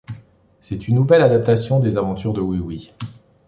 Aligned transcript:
C'est 0.61 0.87
une 0.87 0.95
nouvelle 0.95 1.21
adaptation 1.21 1.79
des 1.79 1.95
aventures 1.95 2.33
de 2.33 2.41
Oui-Oui. 2.41 2.91